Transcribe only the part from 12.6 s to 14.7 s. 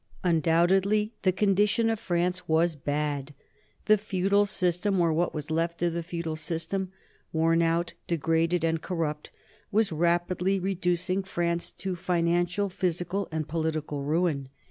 physical, and political ruin.